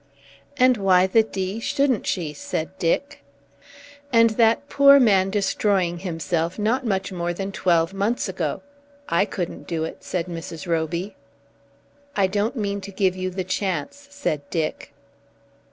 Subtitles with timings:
[0.57, 3.23] "And why the d shouldn't she?" said Dick.
[4.11, 8.63] "And that poor man destroying himself not much more than twelve months ago!
[9.09, 10.65] I couldn't do it," said Mrs.
[10.65, 11.15] Roby.
[12.15, 14.91] "I don't mean to give you the chance," said Dick.